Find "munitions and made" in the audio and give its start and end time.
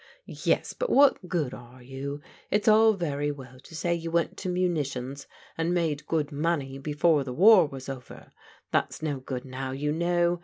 4.49-6.07